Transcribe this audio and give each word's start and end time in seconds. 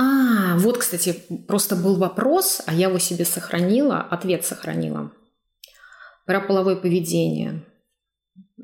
А, 0.00 0.56
вот, 0.56 0.78
кстати, 0.78 1.14
просто 1.46 1.76
был 1.76 1.96
вопрос, 1.96 2.62
а 2.64 2.72
я 2.72 2.88
его 2.88 2.98
себе 2.98 3.26
сохранила, 3.26 4.00
ответ 4.00 4.46
сохранила. 4.46 5.12
Про 6.24 6.40
половое 6.40 6.76
поведение. 6.76 7.66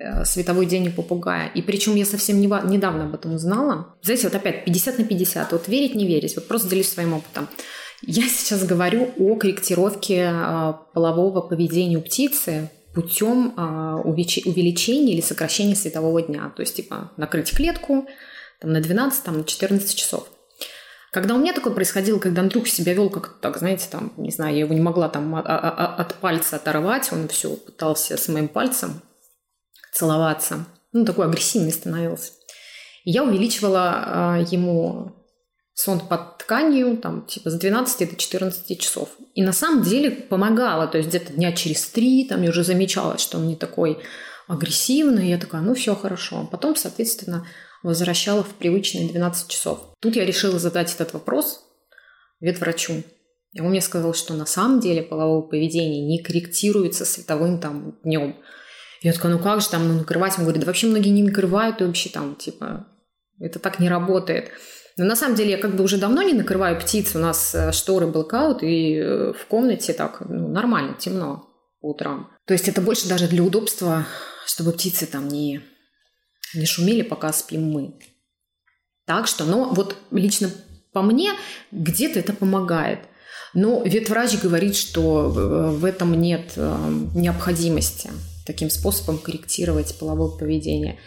Э, 0.01 0.25
световой 0.25 0.65
день 0.65 0.89
у 0.89 0.93
попугая. 0.93 1.49
И 1.49 1.61
причем 1.61 1.95
я 1.95 2.07
совсем 2.07 2.41
недавно 2.41 3.05
об 3.05 3.15
этом 3.15 3.35
узнала. 3.35 3.97
Знаете, 4.01 4.29
вот 4.29 4.35
опять 4.35 4.65
50 4.65 4.99
на 4.99 5.05
50. 5.05 5.53
Вот 5.53 5.69
верить, 5.69 5.95
не 5.95 6.07
верить. 6.07 6.37
Вот 6.37 6.49
просто 6.49 6.71
делюсь 6.71 6.89
своим 6.89 7.13
опытом. 7.13 7.49
Я 8.01 8.23
сейчас 8.23 8.65
говорю 8.65 9.11
о 9.19 9.37
корректировке 9.37 10.31
э, 10.33 10.73
полового 10.95 11.43
поведения 11.43 11.99
у 11.99 12.03
птицы 12.03 12.71
путем 12.95 13.53
э, 13.59 14.01
увеличения 14.05 15.13
или 15.13 15.21
сокращения 15.21 15.77
светового 15.77 16.23
дня. 16.23 16.51
То 16.57 16.63
есть, 16.63 16.77
типа, 16.77 17.13
накрыть 17.19 17.55
клетку 17.55 18.07
там, 18.59 18.73
на 18.73 18.81
12, 18.81 19.23
там, 19.23 19.37
на 19.37 19.45
14 19.45 19.95
часов. 19.95 20.31
Когда 21.17 21.35
у 21.35 21.39
меня 21.39 21.55
такое 21.55 21.73
происходило, 21.73 22.19
когда 22.19 22.43
Андрюх 22.43 22.69
себя 22.69 22.93
вел 22.93 23.09
как 23.09 23.41
так, 23.41 23.57
знаете, 23.57 23.87
там, 23.91 24.13
не 24.19 24.31
знаю, 24.31 24.53
я 24.53 24.61
его 24.61 24.75
не 24.75 24.83
могла 24.83 25.09
там 25.09 25.35
от 25.35 26.15
пальца 26.17 26.57
оторвать, 26.57 27.11
он 27.11 27.29
все 27.29 27.57
пытался 27.57 28.19
с 28.19 28.29
моим 28.29 28.49
пальцем 28.49 29.01
целоваться. 29.95 30.67
Ну, 30.93 31.07
такой 31.07 31.25
агрессивный 31.25 31.73
становился. 31.73 32.33
Я 33.05 33.25
увеличивала 33.25 34.41
э, 34.41 34.45
ему 34.51 35.15
сон 35.73 36.01
под 36.01 36.37
тканью, 36.37 36.99
там, 36.99 37.25
типа, 37.25 37.49
с 37.49 37.55
12 37.55 38.11
до 38.11 38.17
14 38.17 38.79
часов. 38.79 39.09
И 39.35 39.43
на 39.43 39.55
самом 39.55 39.85
деле 39.85 40.11
помогала, 40.11 40.87
то 40.87 40.99
есть 40.99 41.09
где-то 41.09 41.33
дня 41.33 41.53
через 41.53 41.87
три, 41.87 42.27
там, 42.29 42.43
я 42.43 42.51
уже 42.51 42.63
замечала, 42.63 43.17
что 43.17 43.39
он 43.39 43.49
не 43.49 43.57
такой 43.57 44.01
агрессивный, 44.49 45.31
я 45.31 45.39
такая, 45.39 45.63
ну, 45.63 45.75
все 45.75 45.95
хорошо. 45.95 46.47
Потом, 46.53 46.77
соответственно, 46.77 47.47
возвращала 47.83 48.43
в 48.43 48.55
привычные 48.55 49.09
12 49.09 49.49
часов. 49.49 49.95
Тут 50.01 50.17
я 50.17 50.25
решила 50.25 50.59
задать 50.59 50.95
этот 50.95 51.13
вопрос 51.13 51.63
ветврачу. 52.41 53.03
И 53.53 53.61
он 53.61 53.71
мне 53.71 53.81
сказал, 53.81 54.13
что 54.13 54.35
на 54.35 54.47
самом 54.47 54.81
деле 54.81 55.03
половое 55.03 55.43
поведение 55.43 56.05
не 56.05 56.23
корректируется 56.23 57.05
световым 57.05 57.59
там 57.59 57.99
днем. 58.05 58.37
Я 59.01 59.13
такая, 59.13 59.33
ну 59.33 59.39
как 59.39 59.61
же 59.61 59.71
там 59.71 59.89
ну, 59.89 59.95
накрывать? 59.95 60.35
Он 60.37 60.45
говорит, 60.45 60.61
да 60.61 60.67
вообще 60.67 60.87
многие 60.89 61.11
не 61.11 61.23
накрывают, 61.23 61.81
и 61.81 61.85
вообще 61.85 62.11
там, 62.11 62.37
типа, 62.37 62.87
это 63.39 63.59
так 63.59 63.79
не 63.79 63.89
работает. 63.89 64.51
Но 64.99 65.05
на 65.05 65.17
самом 65.17 65.37
деле 65.37 65.53
я 65.53 65.59
как 65.59 65.77
бы 65.77 65.85
уже 65.85 65.99
давно 65.99 66.23
не 66.23 66.33
накрываю 66.33 66.79
птиц, 66.81 67.15
у 67.15 67.19
нас 67.19 67.55
э, 67.55 67.71
шторы 67.73 68.07
блокаут, 68.07 68.63
и 68.63 68.97
э, 68.97 69.33
в 69.33 69.47
комнате 69.47 69.93
так 69.93 70.21
ну, 70.21 70.49
нормально, 70.49 70.95
темно 70.99 71.49
по 71.81 71.91
утрам. 71.91 72.31
То 72.47 72.55
есть 72.55 72.69
это 72.69 72.81
больше 72.81 73.09
даже 73.09 73.29
для 73.29 73.43
удобства, 73.43 74.07
чтобы 74.47 74.73
птицы 74.73 75.07
там 75.07 75.29
не, 75.29 75.63
не 76.59 76.67
шумели, 76.67 77.03
пока 77.03 77.33
спим 77.33 77.71
мы. 77.71 77.95
Так 79.07 79.27
что, 79.27 79.45
ну 79.45 79.73
вот 79.73 79.97
лично 80.11 80.51
по 80.93 81.03
мне 81.03 81.33
где-то 81.73 82.19
это 82.19 82.33
помогает. 82.33 83.01
Но 83.55 83.83
ветврач 83.83 84.39
говорит, 84.41 84.77
что 84.77 85.33
э, 85.35 85.71
в 85.71 85.85
этом 85.85 86.15
нет 86.21 86.57
необходимости 86.57 88.11
таким 88.47 88.71
способом 88.71 89.19
корректировать 89.19 89.99
половое 89.99 90.31
поведение. 90.31 90.99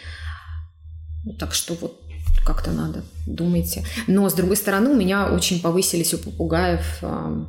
Так 1.40 1.54
что 1.54 1.74
вот 1.76 2.02
как-то 2.46 2.72
надо, 2.72 3.04
думайте. 3.28 3.86
Но, 4.08 4.30
с 4.30 4.34
другой 4.34 4.58
стороны, 4.58 4.90
у 4.90 4.96
меня 4.96 5.32
очень 5.32 5.62
повысились 5.62 6.14
у 6.14 6.18
попугаев 6.18 7.00
э, 7.02 7.46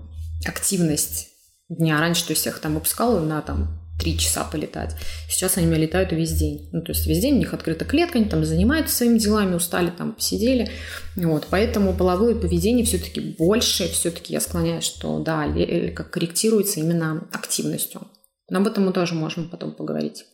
активность 0.47 1.29
дня. 1.69 1.99
Раньше, 2.01 2.27
то 2.27 2.33
есть, 2.33 2.45
я 2.45 2.53
их 2.53 2.59
там 2.59 2.75
выпускала 2.75 3.21
на 3.21 3.41
там 3.41 3.81
три 4.01 4.19
часа 4.19 4.45
полетать. 4.45 4.97
Сейчас 5.29 5.57
они 5.57 5.67
у 5.67 5.71
меня 5.71 5.81
летают 5.81 6.13
весь 6.13 6.33
день. 6.33 6.69
Ну, 6.73 6.83
то 6.83 6.93
есть 6.93 7.07
весь 7.07 7.21
день 7.21 7.35
у 7.35 7.39
них 7.39 7.55
открыта 7.55 7.85
клетка, 7.85 8.19
они 8.19 8.29
там 8.29 8.45
занимаются 8.45 8.97
своими 8.97 9.19
делами, 9.19 9.55
устали, 9.55 9.91
там 9.91 10.15
посидели. 10.15 10.71
Вот, 11.17 11.47
поэтому 11.51 11.95
половое 11.95 12.35
поведение 12.35 12.85
все-таки 12.85 13.21
больше, 13.21 13.89
все-таки 13.89 14.33
я 14.33 14.41
склоняюсь, 14.41 14.85
что 14.85 15.19
да, 15.21 15.47
как 15.95 16.11
корректируется 16.11 16.81
именно 16.81 17.29
активностью. 17.33 18.01
Но 18.49 18.59
об 18.59 18.67
этом 18.67 18.87
мы 18.87 18.93
тоже 18.93 19.15
можем 19.15 19.49
потом 19.49 19.73
поговорить. 19.73 20.25